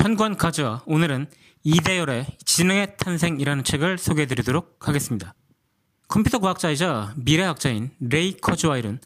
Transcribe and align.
천권 0.00 0.38
가져와. 0.38 0.82
오늘은 0.86 1.26
이대열의 1.62 2.26
지능의 2.46 2.96
탄생이라는 2.96 3.64
책을 3.64 3.98
소개해 3.98 4.26
드리도록 4.26 4.88
하겠습니다. 4.88 5.34
컴퓨터 6.08 6.38
과학자이자 6.38 7.12
미래학자인 7.16 7.90
레이 8.00 8.34
커즈와일은 8.38 8.98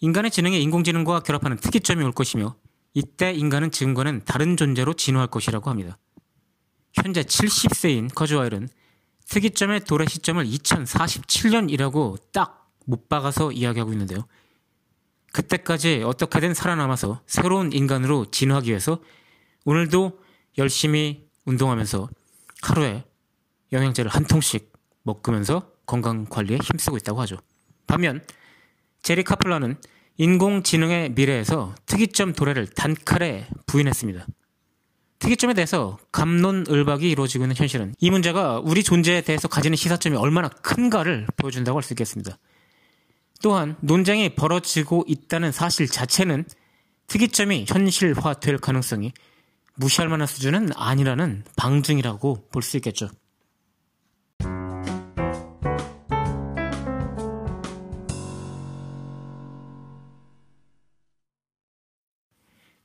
인간의 0.00 0.30
지능이 0.30 0.62
인공지능과 0.62 1.20
결합하는 1.20 1.56
특이점이 1.56 2.04
올 2.04 2.12
것이며 2.12 2.54
이때 2.94 3.32
인간은 3.32 3.72
지금과는 3.72 4.22
다른 4.24 4.56
존재로 4.56 4.94
진화할 4.94 5.26
것이라고 5.26 5.68
합니다. 5.68 5.98
현재 6.94 7.22
70세인 7.22 8.14
커즈와일은 8.14 8.68
특이점의 9.28 9.80
도래 9.80 10.06
시점을 10.06 10.46
2047년이라고 10.46 12.20
딱 12.32 12.66
못 12.86 13.08
박아서 13.08 13.52
이야기하고 13.52 13.92
있는데요. 13.92 14.26
그때까지 15.32 16.02
어떻게든 16.04 16.54
살아남아서 16.54 17.20
새로운 17.26 17.72
인간으로 17.72 18.30
진화하기 18.30 18.70
위해서 18.70 19.00
오늘도 19.64 20.20
열심히 20.58 21.26
운동하면서 21.44 22.08
하루에 22.62 23.04
영양제를 23.72 24.10
한 24.10 24.24
통씩 24.24 24.72
먹으면서 25.02 25.70
건강 25.86 26.24
관리에 26.24 26.58
힘쓰고 26.62 26.96
있다고 26.96 27.20
하죠. 27.22 27.36
반면 27.86 28.24
제리 29.02 29.22
카플라는 29.22 29.76
인공지능의 30.18 31.10
미래에서 31.10 31.74
특이점 31.86 32.32
도래를 32.32 32.66
단칼에 32.66 33.48
부인했습니다. 33.66 34.26
특이점에 35.18 35.54
대해서 35.54 35.98
감론을박이 36.12 37.08
이루어지고 37.08 37.44
있는 37.44 37.56
현실은 37.56 37.94
이 37.98 38.10
문제가 38.10 38.58
우리 38.58 38.82
존재에 38.82 39.22
대해서 39.22 39.48
가지는 39.48 39.76
시사점이 39.76 40.16
얼마나 40.16 40.48
큰가를 40.48 41.26
보여준다고 41.36 41.78
할 41.78 41.82
수 41.82 41.92
있겠습니다. 41.92 42.38
또한 43.42 43.76
논쟁이 43.80 44.34
벌어지고 44.34 45.04
있다는 45.06 45.52
사실 45.52 45.86
자체는 45.86 46.44
특이점이 47.06 47.66
현실화될 47.68 48.58
가능성이 48.58 49.12
무시할 49.76 50.08
만한 50.08 50.26
수준은 50.26 50.70
아니라는 50.74 51.44
방증이라고 51.56 52.48
볼 52.50 52.62
수 52.62 52.76
있겠죠. 52.78 53.08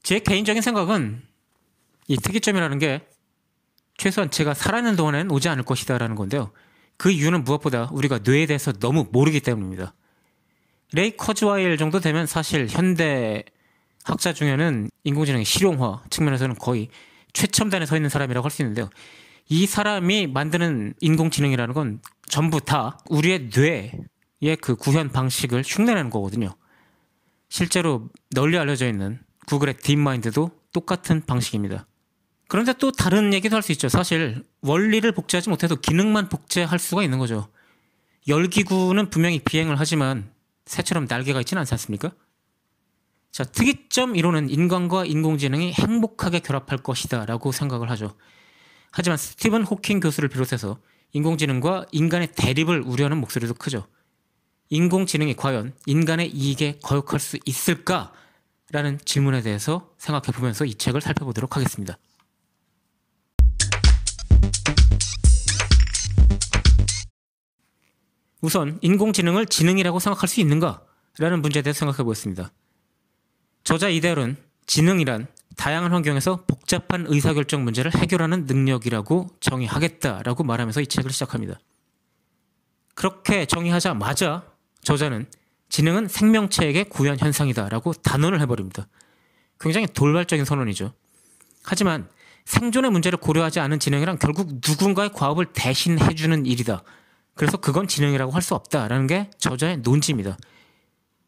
제 0.04 0.20
개인적인 0.20 0.62
생각은 0.62 1.22
이 2.08 2.18
특이점이라는 2.18 2.80
게 2.80 3.08
최소한 3.98 4.32
제가 4.32 4.54
살아있는 4.54 4.96
동안엔 4.96 5.32
오지 5.32 5.48
않을 5.50 5.64
것이다라는 5.64 6.16
건데요. 6.16 6.52
그 6.98 7.12
이유는 7.12 7.44
무엇보다 7.44 7.90
우리가 7.92 8.20
뇌에 8.24 8.46
대해서 8.48 8.72
너무 8.74 9.08
모르기 9.12 9.40
때문입니다. 9.40 9.94
레이 10.94 11.16
커즈와일 11.16 11.78
정도 11.78 12.00
되면 12.00 12.26
사실 12.26 12.68
현대 12.70 13.46
학자 14.04 14.34
중에는 14.34 14.90
인공지능의 15.04 15.46
실용화 15.46 16.04
측면에서는 16.10 16.56
거의 16.56 16.90
최첨단에 17.34 17.86
서 17.86 17.96
있는 17.96 18.10
사람이라고 18.10 18.44
할 18.44 18.52
수 18.52 18.62
있는데요. 18.62 18.90
이 19.50 19.66
사람이 19.66 20.28
만드는 20.28 20.94
인공지능이라는 21.02 21.74
건 21.74 22.02
전부 22.28 22.62
다 22.62 22.98
우리의 23.10 23.50
뇌의 23.56 24.58
그 24.62 24.76
구현 24.76 25.10
방식을 25.10 25.64
흉내내는 25.66 26.10
거거든요. 26.10 26.54
실제로 27.50 28.10
널리 28.32 28.58
알려져 28.58 28.88
있는 28.88 29.20
구글의 29.48 29.78
딥마인드도 29.78 30.52
똑같은 30.72 31.26
방식입니다. 31.26 31.86
그런데 32.48 32.74
또 32.74 32.92
다른 32.92 33.34
얘기도 33.34 33.56
할 33.56 33.64
수 33.64 33.72
있죠. 33.74 33.90
사실 33.90 34.44
원리를 34.62 35.10
복제하지 35.12 35.50
못해도 35.50 35.78
기능만 35.78 36.30
복제할 36.30 36.80
수가 36.80 37.04
있는 37.04 37.18
거죠. 37.20 37.48
열기구는 38.28 39.10
분명히 39.10 39.40
비행을 39.40 39.78
하지만 39.80 40.32
새처럼 40.66 41.08
날개가 41.10 41.40
있지는 41.42 41.62
않지 41.62 41.74
않습니까? 41.74 42.12
자, 43.32 43.46
특이점 43.46 44.18
이론은 44.18 44.50
인간과 44.50 45.06
인공지능이 45.06 45.72
행복하게 45.72 46.40
결합할 46.40 46.80
것이다 46.80 47.26
라고 47.26 47.54
생각을 47.54 47.90
하죠. 47.92 48.14
하지만 48.92 49.18
스티븐 49.18 49.64
호킹 49.64 50.02
교수를 50.02 50.28
비롯해서 50.28 50.78
인공지능과 51.14 51.86
인간의 51.94 52.34
대립을 52.36 52.82
우려하는 52.82 53.18
목소리도 53.18 53.54
크죠. 53.54 53.88
인공지능이 54.70 55.36
과연 55.38 55.74
인간의 55.86 56.30
이익에 56.30 56.80
거역할 56.84 57.20
수 57.20 57.38
있을까? 57.46 58.14
라는 58.70 58.98
질문에 59.04 59.42
대해서 59.42 59.94
생각해 59.98 60.38
보면서 60.38 60.64
이 60.64 60.76
책을 60.76 61.02
살펴보도록 61.02 61.58
하겠습니다. 61.58 61.98
우선 68.42 68.80
인공지능을 68.82 69.46
지능이라고 69.46 70.00
생각할 70.00 70.28
수 70.28 70.40
있는가? 70.40 70.84
라는 71.18 71.42
문제에 71.42 71.62
대해서 71.62 71.80
생각해 71.80 72.04
보겠습니다. 72.04 72.52
저자 73.64 73.90
이대열은 73.90 74.38
지능이란 74.66 75.28
다양한 75.58 75.92
환경에서 75.92 76.46
복잡한 76.48 77.06
의사결정 77.08 77.64
문제를 77.64 77.94
해결하는 77.94 78.46
능력이라고 78.46 79.28
정의하겠다라고 79.40 80.44
말하면서 80.44 80.82
이 80.82 80.88
책을 80.88 81.12
시작합니다. 81.12 81.60
그렇게 82.96 83.46
정의하자마자 83.46 84.44
저자는 84.82 85.28
지능은 85.70 86.08
생명체에게 86.08 86.84
구현 86.84 87.20
현상이다라고 87.20 87.94
단언을 87.94 88.42
해버립니다. 88.42 88.88
굉장히 89.60 89.88
돌발적인 89.88 90.46
선언이죠. 90.46 90.94
하지만 91.64 92.10
생존의 92.46 92.92
문제를 92.92 93.18
고려하지 93.20 93.60
않은 93.60 93.80
지능이란 93.80 94.18
결국 94.18 94.60
누군가의 94.68 95.12
과업을 95.14 95.48
대신해주는 95.54 96.46
일이다. 96.46 96.84
그래서 97.36 97.58
그건 97.58 97.88
지능이라고 97.88 98.32
할 98.32 98.42
수 98.42 98.56
없다라는 98.56 99.08
게 99.08 99.30
저자의 99.38 99.78
논지입니다. 99.78 100.38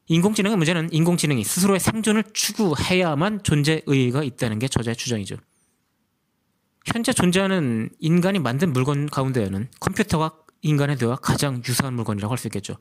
인공지능의 0.07 0.57
문제는 0.57 0.91
인공지능이 0.91 1.43
스스로의 1.43 1.79
생존을 1.79 2.23
추구해야만 2.33 3.43
존재 3.43 3.81
의의가 3.85 4.23
있다는 4.23 4.59
게 4.59 4.67
저자의 4.67 4.95
주장이죠. 4.95 5.37
현재 6.85 7.13
존재하는 7.13 7.89
인간이 7.99 8.39
만든 8.39 8.73
물건 8.73 9.09
가운데에는 9.09 9.69
컴퓨터와 9.79 10.33
인간의 10.61 10.97
뇌와 10.97 11.15
가장 11.17 11.61
유사한 11.65 11.93
물건이라고 11.93 12.31
할 12.31 12.37
수 12.37 12.47
있겠죠. 12.47 12.77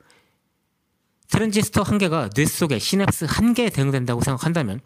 트랜지스터 1.28 1.82
한 1.82 1.98
개가 1.98 2.30
뇌 2.30 2.44
속에 2.44 2.78
시냅스 2.78 3.26
한 3.28 3.54
개에 3.54 3.70
대응된다고 3.70 4.20
생각한다면 4.20 4.80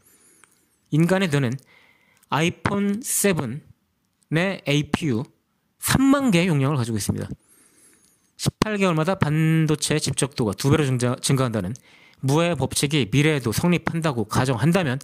인간의 0.90 1.28
뇌는 1.28 1.52
아이폰 2.28 3.00
7의 3.00 4.68
APU 4.68 5.24
3만 5.80 6.32
개의 6.32 6.46
용량을 6.46 6.76
가지고 6.76 6.96
있습니다. 6.98 7.28
18개월마다 8.36 9.18
반도체 9.18 9.98
집적도가 9.98 10.52
두 10.52 10.70
배로 10.70 10.84
증가, 10.84 11.16
증가한다는 11.16 11.74
무의 12.26 12.56
법칙이 12.56 13.08
미래에도 13.12 13.52
성립한다고 13.52 14.24
가정한다면 14.24 14.98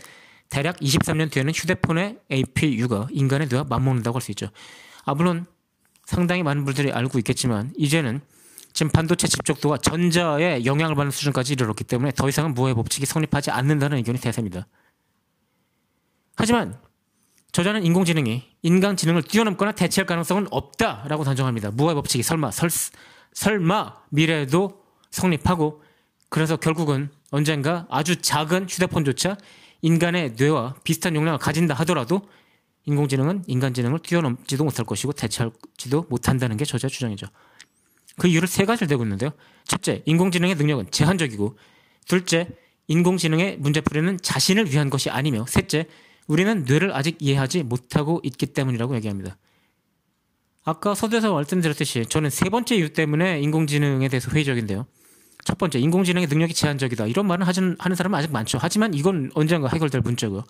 대략 0.49 0.77
23년 0.79 1.31
뒤에는 1.31 1.53
휴대폰의 1.55 2.19
APU가 2.31 3.09
인간의 3.11 3.49
뇌와 3.49 3.65
맞먹는다고 3.65 4.17
할 4.17 4.23
수 4.23 4.31
있죠. 4.33 4.49
아 5.05 5.15
물론 5.15 5.47
상당히 6.05 6.43
많은 6.43 6.65
분들이 6.65 6.93
알고 6.93 7.19
있겠지만 7.19 7.73
이제는 7.77 8.21
지금 8.73 8.91
반도체 8.91 9.29
집적도가 9.29 9.79
전자에 9.79 10.65
영향을 10.65 10.95
받는 10.95 11.11
수준까지 11.11 11.55
이르렀기 11.55 11.85
때문에 11.85 12.13
더 12.13 12.29
이상은 12.29 12.55
무의 12.55 12.75
법칙이 12.75 13.07
성립하지 13.07 13.51
않는다는 13.51 13.99
의견이 13.99 14.19
대세입니다. 14.19 14.67
하지만 16.37 16.79
저자는 17.53 17.85
인공지능이 17.85 18.43
인간 18.63 18.97
지능을 18.97 19.23
뛰어넘거나 19.23 19.73
대체할 19.73 20.07
가능성은 20.07 20.49
없다라고 20.51 21.25
단정합니다. 21.25 21.71
무의 21.73 21.95
법칙이 21.95 22.23
설마 22.23 22.51
설, 22.51 22.71
설마 23.35 23.97
미래에도 24.11 24.83
성립하고 25.11 25.83
그래서 26.33 26.57
결국은 26.57 27.11
언젠가 27.31 27.87
아주 27.91 28.17
작은 28.17 28.67
휴대폰조차 28.67 29.37
인간의 29.83 30.33
뇌와 30.39 30.77
비슷한 30.83 31.15
용량을 31.15 31.39
가진다 31.39 31.75
하더라도 31.75 32.23
인공지능은 32.87 33.45
인간 33.49 33.75
지능을 33.75 33.99
뛰어넘지도 33.99 34.65
못할 34.65 34.87
것이고 34.87 35.13
대체하지도 35.13 36.07
못한다는 36.09 36.57
게 36.57 36.65
저자의 36.65 36.91
주장이죠. 36.91 37.27
그 38.17 38.29
이유를 38.29 38.49
세 38.49 38.65
가지를 38.65 38.89
대고 38.89 39.03
있는데요. 39.03 39.33
첫째, 39.65 40.03
인공지능의 40.07 40.55
능력은 40.55 40.91
제한적이고 40.91 41.59
둘째, 42.07 42.49
인공지능의 42.89 43.59
문제풀이는 43.59 44.17
자신을 44.23 44.73
위한 44.73 44.89
것이 44.89 45.11
아니며 45.11 45.45
셋째, 45.47 45.87
우리는 46.29 46.65
뇌를 46.65 46.97
아직 46.97 47.19
이해하지 47.21 47.65
못하고 47.65 48.23
있기 48.25 48.47
때문이라고 48.47 48.97
얘기합니다. 48.97 49.37
아까 50.65 50.95
서두에서 50.95 51.35
말씀드렸듯이 51.35 52.07
저는 52.07 52.31
세 52.31 52.49
번째 52.49 52.77
이유 52.77 52.95
때문에 52.95 53.43
인공지능에 53.43 54.09
대해서 54.09 54.31
회의적인데요. 54.31 54.87
첫 55.45 55.59
번째, 55.59 55.79
인공지능의 55.81 56.29
능력이 56.29 56.55
제한적이다. 56.55 57.07
이런 57.07 57.27
말을 57.27 57.47
하는, 57.47 57.77
하는 57.79 57.97
사람은 57.97 58.19
아직 58.19 58.31
많죠. 58.33 58.59
하지만 58.61 58.95
이건 58.95 59.31
언젠가 59.35 59.69
해결될 59.69 60.01
문제고요. 60.03 60.45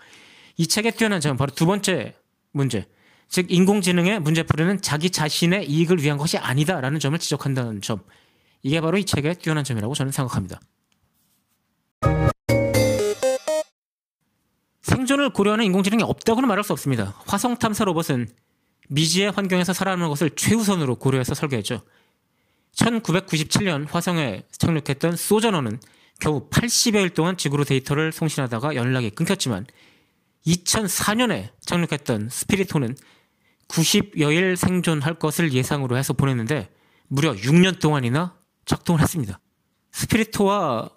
이 0.57 0.67
책에 0.67 0.91
뛰어난 0.91 1.21
점은 1.21 1.37
바로 1.37 1.53
두 1.55 1.67
번째 1.67 2.15
문제. 2.53 2.87
즉 3.29 3.47
인공지능의 3.51 4.21
문제풀이는 4.21 4.83
자기 4.83 5.09
자신의 5.09 5.69
이익을 5.69 6.03
위한 6.03 6.19
것이 6.19 6.37
아니다라는 6.37 7.01
점을 7.01 7.19
지적한다는 7.19 7.81
점. 7.81 8.01
이게 8.63 8.81
바로 8.81 8.99
이 8.99 9.05
책의 9.05 9.37
뛰어난 9.37 9.65
점이라고 9.65 9.95
저는 9.95 10.13
생각합니다. 10.13 10.61
생존을 14.83 15.31
고려하는 15.31 15.65
인공지능이 15.65 16.03
없다고는 16.03 16.49
말할 16.49 16.63
수 16.63 16.73
없습니다. 16.73 17.15
화성 17.27 17.57
탐사 17.57 17.85
로봇은 17.85 18.29
미지의 18.89 19.31
환경에서 19.31 19.73
살아남는 19.73 20.09
것을 20.09 20.31
최우선으로 20.31 20.97
고려해서 20.97 21.35
설계했죠. 21.35 21.83
1997년 22.77 23.87
화성에 23.89 24.45
착륙했던 24.53 25.17
소저너는 25.17 25.79
겨우 26.21 26.49
80여일 26.49 27.15
동안 27.15 27.37
지구로 27.37 27.65
데이터를 27.65 28.13
송신하다가 28.13 28.75
연락이 28.75 29.11
끊겼지만 29.11 29.67
2004년에 30.47 31.51
착륙했던 31.61 32.29
스피리토는 32.31 32.97
90여일 33.69 34.57
생존할 34.57 35.15
것을 35.15 35.53
예상으로 35.53 35.97
해서 35.97 36.13
보냈는데 36.13 36.69
무려 37.09 37.33
6년 37.33 37.81
동안이나 37.81 38.37
작동을 38.65 39.01
했습니다. 39.01 39.41
스피리토와 39.93 40.91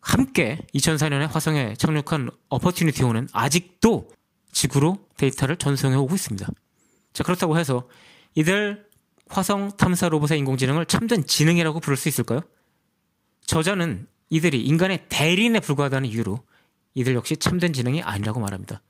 함께 0.00 0.58
2004년에 0.74 1.28
화성에 1.28 1.74
착륙한 1.76 2.30
어퍼튜니티호는 2.48 3.28
아직도 3.32 4.08
지구로 4.52 5.06
데이터를 5.16 5.56
전송해 5.56 5.96
오고 5.96 6.14
있습니다. 6.14 6.48
자, 7.12 7.24
그렇다고 7.24 7.58
해서 7.58 7.88
이들 8.34 8.87
화성 9.28 9.76
탐사 9.76 10.08
로봇의 10.08 10.38
인공지능을 10.38 10.86
참된 10.86 11.26
지능이라고 11.26 11.80
부를 11.80 11.96
수 11.96 12.08
있을까요? 12.08 12.40
저자는 13.46 14.06
이들이 14.30 14.62
인간의 14.62 15.06
대리인에 15.08 15.60
불과하다는 15.60 16.08
이유로 16.08 16.40
이들 16.94 17.14
역시 17.14 17.36
참된 17.36 17.72
지능이 17.72 18.02
아니라고 18.02 18.40
말합니다. 18.40 18.82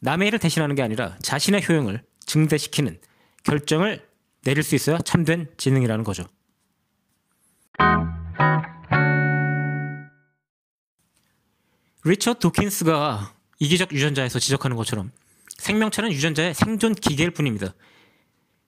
남의 0.00 0.28
일을 0.28 0.38
대신하는 0.38 0.74
게 0.74 0.82
아니라 0.82 1.16
자신의 1.22 1.66
효용을 1.68 2.02
증대시키는 2.26 2.98
결정을 3.44 4.06
내릴 4.44 4.62
수 4.62 4.74
있어야 4.74 4.98
참된 4.98 5.48
지능이라는 5.56 6.04
거죠. 6.04 6.24
리처드 12.04 12.40
도킨스가 12.40 13.34
이기적 13.60 13.92
유전자에서 13.92 14.40
지적하는 14.40 14.76
것처럼 14.76 15.12
생명체는 15.58 16.12
유전자의 16.12 16.54
생존 16.54 16.94
기계일 16.94 17.30
뿐입니다. 17.30 17.74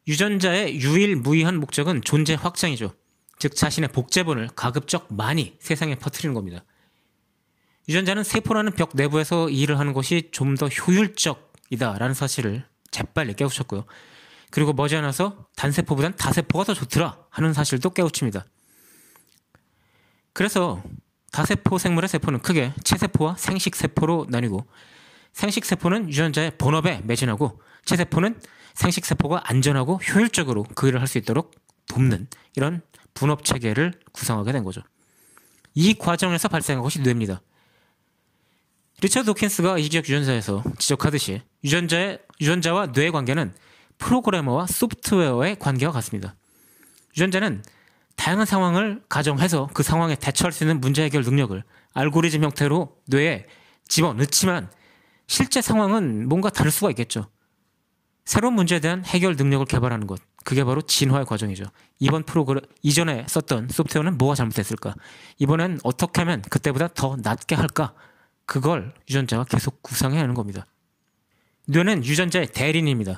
유전자의 0.06 0.80
유일무이한 0.80 1.58
목적은 1.58 2.02
존재 2.02 2.34
확장이죠. 2.34 2.94
즉 3.38 3.56
자신의 3.56 3.88
복제본을 3.88 4.50
가급적 4.54 5.12
많이 5.12 5.56
세상에 5.60 5.94
퍼뜨리는 5.96 6.34
겁니다. 6.34 6.64
유전자는 7.88 8.24
세포라는 8.24 8.72
벽 8.72 8.90
내부에서 8.94 9.50
일을 9.50 9.78
하는 9.78 9.92
것이 9.92 10.28
좀 10.32 10.54
더 10.56 10.68
효율적이다라는 10.68 12.14
사실을 12.14 12.64
재빨리 12.90 13.34
깨우쳤고요. 13.34 13.84
그리고 14.50 14.72
머지않아서 14.72 15.48
단세포보단 15.56 16.16
다세포가 16.16 16.64
더 16.64 16.74
좋더라 16.74 17.18
하는 17.28 17.52
사실도 17.52 17.90
깨우칩니다. 17.90 18.44
그래서 20.32 20.82
다세포 21.32 21.78
생물의 21.78 22.08
세포는 22.08 22.40
크게 22.40 22.72
체세포와 22.84 23.36
생식세포로 23.36 24.26
나뉘고 24.28 24.66
생식세포는 25.32 26.08
유전자의 26.08 26.52
본업에 26.56 27.00
매진하고 27.04 27.60
체세포는 27.84 28.40
생식세포가 28.74 29.44
안전하고 29.46 29.96
효율적으로 29.96 30.64
그 30.74 30.88
일을 30.88 31.00
할 31.00 31.06
수 31.06 31.18
있도록 31.18 31.52
돕는 31.86 32.26
이런 32.56 32.82
분업 33.14 33.44
체계를 33.44 33.92
구성하게 34.12 34.52
된 34.52 34.64
거죠. 34.64 34.82
이 35.74 35.94
과정에서 35.94 36.48
발생한 36.48 36.82
것이 36.82 37.00
뇌입니다. 37.00 37.40
리처드 39.02 39.26
도킨스가 39.26 39.78
이기적 39.78 40.04
유전자에서 40.08 40.62
지적하듯이 40.78 41.42
유전자의 41.62 42.20
유전자와 42.40 42.86
뇌의 42.86 43.12
관계는 43.12 43.54
프로그래머와 43.98 44.66
소프트웨어의 44.66 45.58
관계와 45.58 45.92
같습니다. 45.92 46.36
유전자는 47.16 47.62
다양한 48.16 48.46
상황을 48.46 49.02
가정해서 49.08 49.68
그 49.74 49.82
상황에 49.82 50.14
대처할 50.14 50.52
수 50.52 50.64
있는 50.64 50.80
문제 50.80 51.02
해결 51.02 51.22
능력을 51.22 51.62
알고리즘 51.92 52.42
형태로 52.44 52.96
뇌에 53.06 53.46
집어넣지만 53.88 54.70
실제 55.26 55.60
상황은 55.60 56.28
뭔가 56.28 56.50
다를 56.50 56.70
수가 56.70 56.90
있겠죠. 56.90 57.28
새로운 58.24 58.54
문제에 58.54 58.80
대한 58.80 59.04
해결 59.04 59.36
능력을 59.36 59.66
개발하는 59.66 60.06
것. 60.06 60.20
그게 60.44 60.64
바로 60.64 60.82
진화의 60.82 61.26
과정이죠. 61.26 61.64
이번 61.98 62.22
프로그램, 62.22 62.62
이전에 62.82 63.26
썼던 63.28 63.68
소프트웨어는 63.70 64.18
뭐가 64.18 64.34
잘못됐을까? 64.34 64.94
이번엔 65.38 65.80
어떻게 65.84 66.20
하면 66.22 66.42
그때보다 66.42 66.88
더 66.88 67.16
낫게 67.22 67.54
할까? 67.54 67.94
그걸 68.46 68.92
유전자가 69.08 69.44
계속 69.44 69.82
구상해야 69.82 70.22
하는 70.22 70.34
겁니다. 70.34 70.66
뇌는 71.66 72.04
유전자의 72.04 72.48
대리인입니다. 72.48 73.14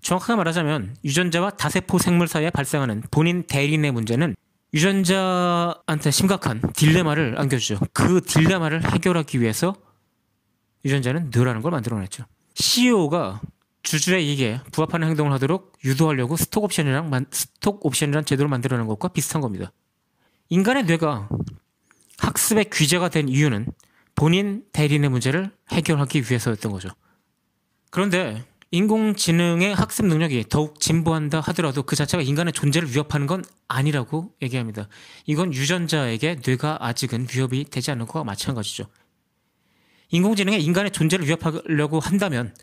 정확하게 0.00 0.36
말하자면 0.36 0.96
유전자와 1.04 1.50
다세포 1.50 1.98
생물 1.98 2.28
사이에 2.28 2.50
발생하는 2.50 3.02
본인 3.10 3.44
대리인의 3.44 3.90
문제는 3.90 4.36
유전자한테 4.72 6.10
심각한 6.10 6.60
딜레마를 6.74 7.40
안겨주죠. 7.40 7.78
그 7.92 8.20
딜레마를 8.20 8.92
해결하기 8.92 9.40
위해서 9.40 9.74
유전자는 10.84 11.30
뇌라는 11.32 11.62
걸 11.62 11.70
만들어냈죠. 11.70 12.24
CEO가 12.54 13.40
주주의 13.84 14.26
이익에 14.26 14.60
부합하는 14.72 15.06
행동을 15.08 15.30
하도록 15.34 15.72
유도하려고 15.84 16.36
스톡 16.36 16.64
옵션이랑 16.64 17.26
스톡 17.30 17.84
옵션이란 17.86 18.24
제도를 18.24 18.48
만들어낸 18.48 18.86
것과 18.86 19.08
비슷한 19.08 19.40
겁니다. 19.40 19.72
인간의 20.48 20.84
뇌가 20.84 21.28
학습의 22.18 22.70
귀재가 22.72 23.10
된 23.10 23.28
이유는 23.28 23.68
본인 24.14 24.64
대리인의 24.72 25.10
문제를 25.10 25.50
해결하기 25.70 26.22
위해서였던 26.22 26.72
거죠. 26.72 26.88
그런데 27.90 28.44
인공지능의 28.70 29.74
학습 29.74 30.06
능력이 30.06 30.46
더욱 30.48 30.80
진보한다 30.80 31.40
하더라도 31.40 31.82
그 31.82 31.94
자체가 31.94 32.22
인간의 32.22 32.54
존재를 32.54 32.90
위협하는 32.90 33.26
건 33.26 33.44
아니라고 33.68 34.32
얘기합니다. 34.42 34.88
이건 35.26 35.52
유전자에게 35.52 36.40
뇌가 36.44 36.78
아직은 36.80 37.28
위협이 37.32 37.66
되지 37.66 37.90
않는 37.90 38.06
것과 38.06 38.24
마찬가지죠. 38.24 38.86
인공지능이 40.10 40.62
인간의 40.62 40.90
존재를 40.90 41.26
위협하려고 41.26 42.00
한다면 42.00 42.54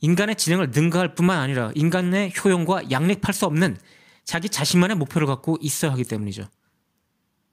인간의 0.00 0.36
지능을 0.36 0.70
능가할 0.70 1.14
뿐만 1.14 1.38
아니라 1.38 1.72
인간의 1.74 2.32
효용과 2.42 2.90
양립할 2.90 3.34
수 3.34 3.46
없는 3.46 3.76
자기 4.24 4.48
자신만의 4.48 4.96
목표를 4.96 5.26
갖고 5.26 5.56
있어야 5.60 5.92
하기 5.92 6.04
때문이죠. 6.04 6.48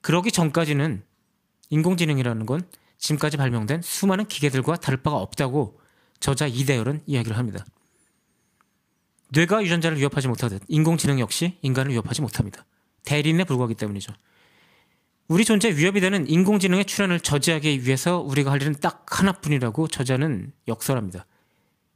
그러기 0.02 0.32
전까지는 0.32 1.04
인공지능이라는 1.70 2.46
건 2.46 2.62
지금까지 2.98 3.38
발명된 3.38 3.82
수많은 3.82 4.26
기계들과 4.26 4.78
다를 4.78 5.02
바가 5.02 5.18
없다고 5.18 5.80
저자 6.20 6.48
이대열은 6.48 7.02
이야기를 7.06 7.38
합니다. 7.38 7.66
뇌가 9.30 9.64
유전자를 9.64 9.98
위협하지 9.98 10.28
못하듯 10.28 10.62
인공지능 10.68 11.20
역시 11.20 11.58
인간을 11.62 11.92
위협하지 11.92 12.22
못합니다. 12.22 12.66
대리인에 13.04 13.44
불과하기 13.44 13.76
때문이죠. 13.76 14.14
우리 15.28 15.44
존재 15.44 15.76
위협이 15.76 16.02
되는 16.02 16.30
인공지능의 16.30 16.86
출현을 16.86 17.20
저지하기 17.20 17.86
위해서 17.86 18.20
우리가 18.20 18.52
할 18.52 18.62
일은 18.62 18.76
딱 18.80 19.06
하나뿐이라고 19.08 19.88
저자는 19.88 20.54
역설합니다. 20.68 21.26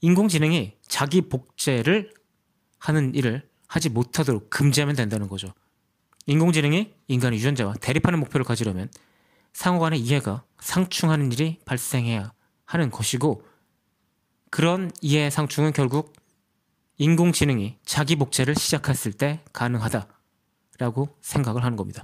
인공지능이 0.02 0.78
자기 0.88 1.22
복제를 1.22 2.14
하는 2.78 3.14
일을 3.16 3.48
하지 3.68 3.90
못하도록 3.90 4.50
금지하면 4.50 4.96
된다는 4.96 5.28
거죠. 5.28 5.54
인공지능이 6.26 6.94
인간의 7.08 7.40
유전자와 7.40 7.76
대립하는 7.82 8.20
목표를 8.20 8.44
가지려면 8.44 8.90
상호 9.54 9.80
간의 9.80 10.00
이해가 10.00 10.44
상충하는 10.60 11.32
일이 11.32 11.60
발생해야 11.66 12.32
하는 12.66 12.92
것이고 12.92 13.44
그런 14.50 14.92
이해 15.02 15.30
상충은 15.30 15.74
결국 15.74 16.14
인공지능이 16.98 17.78
자기 17.84 18.16
복제를 18.16 18.56
시작했을 18.56 19.14
때 19.14 19.42
가능하다라고 19.54 21.18
생각을 21.22 21.64
하는 21.64 21.78
겁니다. 21.78 22.04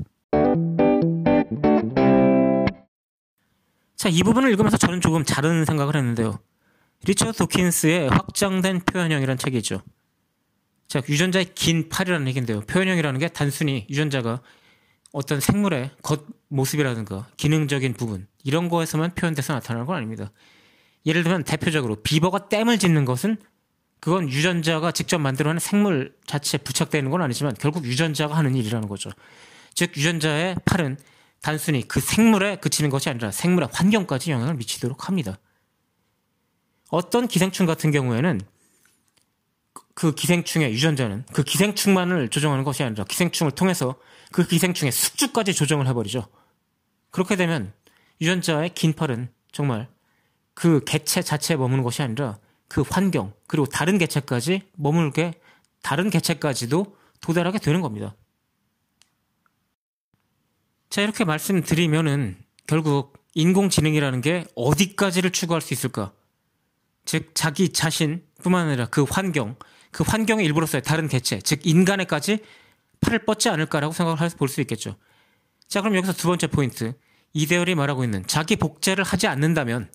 자, 3.95 4.09
이 4.09 4.21
부분을 4.23 4.51
읽으면서 4.51 4.77
저는 4.77 5.01
조금 5.01 5.23
다른 5.23 5.65
생각을 5.65 5.95
했는데요. 5.95 6.39
리처드 7.03 7.37
도킨스의 7.37 8.09
확장된 8.09 8.81
표현형이라는 8.81 9.37
책이 9.37 9.57
있죠. 9.57 9.81
자, 10.87 11.01
유전자의 11.07 11.53
긴 11.55 11.89
팔이라는 11.89 12.27
얘기인데요. 12.27 12.61
표현형이라는 12.61 13.19
게 13.19 13.27
단순히 13.27 13.85
유전자가 13.89 14.41
어떤 15.11 15.39
생물의 15.39 15.91
겉모습이라든가 16.01 17.27
기능적인 17.37 17.93
부분 17.93 18.27
이런 18.43 18.69
거에서만 18.69 19.15
표현돼서 19.15 19.53
나타나는 19.53 19.85
건 19.85 19.95
아닙니다. 19.95 20.31
예를 21.05 21.23
들면 21.23 21.43
대표적으로 21.43 21.95
비버가 22.01 22.49
댐을 22.49 22.77
짓는 22.79 23.05
것은 23.05 23.37
그건 23.99 24.29
유전자가 24.29 24.91
직접 24.91 25.19
만들어낸 25.19 25.59
생물 25.59 26.15
자체에 26.27 26.59
부착되는 26.59 27.09
건 27.09 27.21
아니지만 27.21 27.55
결국 27.59 27.85
유전자가 27.85 28.35
하는 28.35 28.55
일이라는 28.55 28.87
거죠. 28.87 29.09
즉 29.73 29.95
유전자의 29.95 30.57
팔은 30.65 30.97
단순히 31.41 31.87
그 31.87 31.99
생물에 31.99 32.57
그치는 32.57 32.89
것이 32.89 33.09
아니라 33.09 33.31
생물의 33.31 33.69
환경까지 33.71 34.31
영향을 34.31 34.55
미치도록 34.55 35.07
합니다. 35.07 35.37
어떤 36.95 37.27
기생충 37.27 37.65
같은 37.65 37.91
경우에는 37.91 38.39
그 39.95 40.15
기생충의 40.15 40.71
유전자는 40.71 41.25
그 41.33 41.43
기생충만을 41.43 42.29
조정하는 42.29 42.63
것이 42.63 42.83
아니라 42.83 43.03
기생충을 43.03 43.51
통해서 43.51 43.95
그 44.31 44.47
기생충의 44.47 44.93
숙주까지 44.93 45.53
조정을 45.53 45.87
해버리죠. 45.87 46.25
그렇게 47.11 47.35
되면 47.35 47.73
유전자의 48.21 48.73
긴 48.75 48.93
팔은 48.93 49.29
정말 49.51 49.89
그 50.53 50.85
개체 50.85 51.21
자체에 51.21 51.57
머무는 51.57 51.83
것이 51.83 52.01
아니라 52.01 52.37
그 52.69 52.81
환경 52.89 53.33
그리고 53.47 53.65
다른 53.65 53.97
개체까지 53.97 54.61
머물게 54.77 55.33
다른 55.81 56.09
개체까지도 56.09 56.95
도달하게 57.19 57.59
되는 57.59 57.81
겁니다. 57.81 58.15
자 60.89 61.01
이렇게 61.01 61.25
말씀드리면은 61.25 62.37
결국 62.67 63.17
인공지능이라는 63.33 64.21
게 64.21 64.45
어디까지를 64.55 65.31
추구할 65.31 65.59
수 65.59 65.73
있을까? 65.73 66.13
즉 67.05 67.31
자기 67.33 67.69
자신뿐만 67.69 68.67
아니라 68.67 68.87
그 68.87 69.03
환경, 69.03 69.55
그 69.91 70.03
환경의 70.05 70.45
일부로서의 70.45 70.81
다른 70.81 71.07
개체, 71.07 71.39
즉 71.39 71.65
인간에까지 71.65 72.39
팔을 73.01 73.19
뻗지 73.19 73.49
않을까라고 73.49 73.93
생각을 73.93 74.29
볼 74.37 74.47
수 74.49 74.61
있겠죠. 74.61 74.95
자 75.67 75.81
그럼 75.81 75.95
여기서 75.95 76.13
두 76.13 76.27
번째 76.27 76.47
포인트 76.47 76.93
이대열이 77.33 77.75
말하고 77.75 78.03
있는 78.03 78.25
자기 78.27 78.55
복제를 78.55 79.03
하지 79.03 79.27
않는다면 79.27 79.89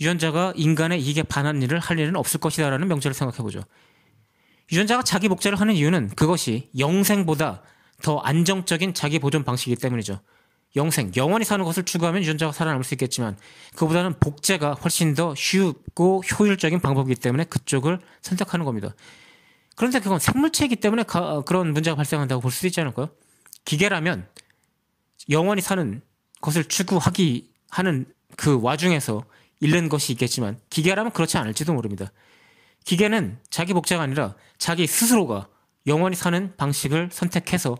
유전자가 0.00 0.52
인간의 0.56 1.00
이익에 1.00 1.22
반한 1.22 1.62
일을 1.62 1.78
할 1.78 1.98
일은 1.98 2.16
없을 2.16 2.40
것이다라는 2.40 2.88
명제를 2.88 3.14
생각해 3.14 3.38
보죠. 3.38 3.62
유전자가 4.70 5.02
자기 5.02 5.28
복제를 5.28 5.60
하는 5.60 5.74
이유는 5.74 6.10
그것이 6.16 6.70
영생보다 6.78 7.62
더 8.02 8.18
안정적인 8.18 8.94
자기 8.94 9.18
보존 9.18 9.44
방식이기 9.44 9.80
때문이죠. 9.80 10.20
영생, 10.74 11.12
영원히 11.16 11.44
사는 11.44 11.64
것을 11.64 11.84
추구하면 11.84 12.22
유전자가 12.22 12.52
살아남을 12.52 12.84
수 12.84 12.94
있겠지만 12.94 13.36
그보다는 13.76 14.18
복제가 14.18 14.72
훨씬 14.74 15.14
더 15.14 15.34
쉽고 15.34 16.22
효율적인 16.22 16.80
방법이기 16.80 17.20
때문에 17.20 17.44
그쪽을 17.44 18.00
선택하는 18.22 18.64
겁니다. 18.64 18.94
그런데 19.76 20.00
그건 20.00 20.18
생물체이기 20.18 20.76
때문에 20.76 21.02
가, 21.02 21.42
그런 21.42 21.72
문제가 21.72 21.96
발생한다고 21.96 22.40
볼 22.40 22.50
수도 22.50 22.66
있지 22.66 22.80
않을까요? 22.80 23.10
기계라면 23.64 24.26
영원히 25.30 25.60
사는 25.62 26.00
것을 26.40 26.64
추구하기 26.64 27.50
하는 27.70 28.06
그 28.36 28.60
와중에서 28.60 29.24
잃는 29.60 29.88
것이 29.88 30.12
있겠지만 30.12 30.58
기계라면 30.70 31.12
그렇지 31.12 31.36
않을지도 31.38 31.72
모릅니다. 31.72 32.10
기계는 32.84 33.38
자기 33.48 33.72
복제가 33.74 34.02
아니라 34.02 34.34
자기 34.58 34.86
스스로가 34.86 35.48
영원히 35.86 36.16
사는 36.16 36.54
방식을 36.56 37.10
선택해서 37.12 37.76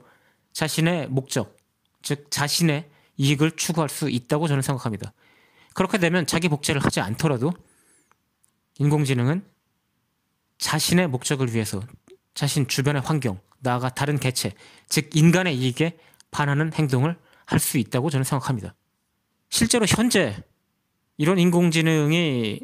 자신의 0.52 1.08
목적, 1.08 1.56
즉 2.02 2.30
자신의 2.30 2.88
이익을 3.16 3.52
추구할 3.52 3.88
수 3.88 4.10
있다고 4.10 4.48
저는 4.48 4.62
생각합니다. 4.62 5.12
그렇게 5.74 5.98
되면 5.98 6.26
자기 6.26 6.48
복제를 6.48 6.84
하지 6.84 7.00
않더라도 7.00 7.52
인공지능은 8.78 9.44
자신의 10.58 11.08
목적을 11.08 11.54
위해서 11.54 11.82
자신 12.34 12.66
주변의 12.66 13.02
환경, 13.02 13.40
나아가 13.60 13.88
다른 13.88 14.18
개체, 14.18 14.52
즉 14.88 15.10
인간의 15.14 15.56
이익에 15.56 15.98
반하는 16.30 16.72
행동을 16.72 17.16
할 17.44 17.58
수 17.58 17.78
있다고 17.78 18.08
저는 18.10 18.24
생각합니다. 18.24 18.74
실제로 19.50 19.84
현재 19.86 20.42
이런 21.18 21.38
인공지능이 21.38 22.60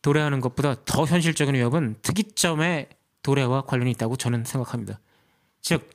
도래하는 0.00 0.40
것보다 0.40 0.76
더 0.84 1.04
현실적인 1.04 1.54
위협은 1.54 1.96
특이점의 2.00 2.88
도래와 3.22 3.62
관련이 3.62 3.90
있다고 3.92 4.16
저는 4.16 4.44
생각합니다. 4.44 5.00
즉, 5.60 5.90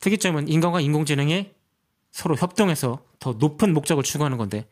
특이점은 0.00 0.48
인간과 0.48 0.80
인공지능이 0.80 1.52
서로 2.12 2.36
협동해서 2.36 3.04
더 3.18 3.32
높은 3.32 3.72
목적을 3.72 4.04
추구하는 4.04 4.36
건데 4.36 4.68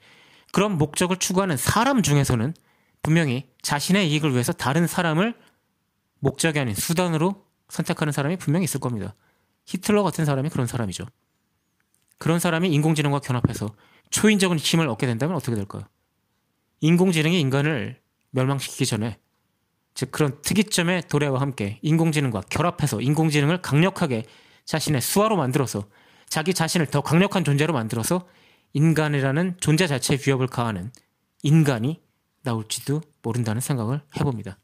그런 0.52 0.78
목적을 0.78 1.16
추구하는 1.16 1.56
사람 1.56 2.02
중에서는 2.02 2.54
분명히 3.02 3.48
자신의 3.62 4.10
이익을 4.10 4.32
위해서 4.32 4.52
다른 4.52 4.86
사람을 4.86 5.34
목적이 6.18 6.60
아닌 6.60 6.74
수단으로 6.74 7.46
선택하는 7.68 8.12
사람이 8.12 8.36
분명히 8.36 8.64
있을 8.64 8.78
겁니다. 8.78 9.14
히틀러 9.66 10.02
같은 10.02 10.24
사람이 10.24 10.50
그런 10.50 10.66
사람이죠. 10.66 11.06
그런 12.18 12.38
사람이 12.38 12.68
인공지능과 12.70 13.20
결합해서 13.20 13.74
초인적인 14.10 14.58
힘을 14.58 14.88
얻게 14.88 15.06
된다면 15.06 15.36
어떻게 15.36 15.56
될까요? 15.56 15.84
인공지능이 16.80 17.40
인간을 17.40 18.00
멸망시키기 18.30 18.84
전에 18.84 19.18
즉 19.94 20.10
그런 20.12 20.40
특이점의 20.42 21.04
도래와 21.08 21.40
함께 21.40 21.78
인공지능과 21.82 22.42
결합해서 22.50 23.00
인공지능을 23.00 23.62
강력하게 23.62 24.24
자신의 24.66 25.00
수화로 25.00 25.36
만들어서 25.36 25.86
자기 26.30 26.54
자신을 26.54 26.86
더 26.86 27.00
강력한 27.02 27.44
존재로 27.44 27.74
만들어서 27.74 28.26
인간이라는 28.72 29.56
존재 29.60 29.88
자체에 29.88 30.16
위협을 30.24 30.46
가하는 30.46 30.92
인간이 31.42 32.00
나올지도 32.42 33.02
모른다는 33.20 33.60
생각을 33.60 34.00
해봅니다. 34.16 34.58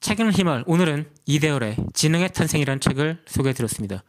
책을 0.00 0.32
힘을 0.32 0.64
오늘은 0.66 1.10
이대열의 1.26 1.76
지능의 1.92 2.32
탄생이라는 2.32 2.80
책을 2.80 3.22
소개해 3.26 3.52
드렸습니다. 3.52 4.02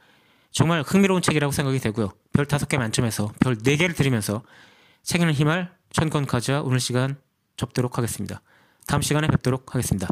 정말 0.51 0.81
흥미로운 0.81 1.21
책이라고 1.21 1.51
생각이 1.51 1.79
되고요. 1.79 2.13
별 2.31 2.45
다섯 2.45 2.69
개 2.69 2.77
만점에서 2.77 3.33
별네 3.41 3.75
개를 3.75 3.93
드리면서 3.93 4.41
책에는 5.03 5.33
힘을 5.33 5.69
천권 5.91 6.25
가져 6.25 6.63
오늘 6.65 6.79
시간 6.79 7.17
접도록 7.57 7.97
하겠습니다. 7.97 8.41
다음 8.87 9.01
시간에 9.01 9.27
뵙도록 9.27 9.75
하겠습니다. 9.75 10.07